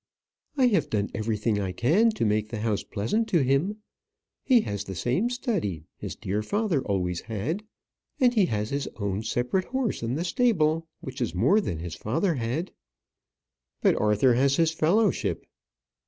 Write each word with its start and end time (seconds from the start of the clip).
I 0.57 0.65
have 0.69 0.89
done 0.89 1.11
everything 1.13 1.59
I 1.59 1.73
can 1.73 2.09
to 2.13 2.25
make 2.25 2.49
the 2.49 2.61
house 2.61 2.81
pleasant 2.81 3.27
to 3.27 3.43
him. 3.43 3.83
He 4.43 4.61
has 4.61 4.83
the 4.85 4.95
same 4.95 5.29
study 5.29 5.83
his 5.95 6.15
dear 6.15 6.41
father 6.41 6.81
always 6.81 7.21
had; 7.21 7.61
and 8.19 8.33
he 8.33 8.47
has 8.47 8.71
his 8.71 8.89
own 8.95 9.21
separate 9.21 9.65
horse 9.65 10.01
in 10.01 10.15
the 10.15 10.25
stable, 10.25 10.87
which 11.01 11.21
is 11.21 11.35
more 11.35 11.61
than 11.61 11.77
his 11.77 11.93
father 11.93 12.33
had." 12.33 12.71
"But 13.83 13.95
Arthur 13.95 14.33
has 14.33 14.55
his 14.55 14.71
fellowship." 14.71 15.45